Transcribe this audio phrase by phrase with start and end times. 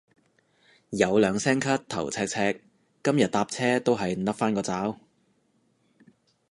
[0.89, 2.59] 有兩聲咳頭赤赤，
[3.03, 4.97] 今日搭車都係笠返個罩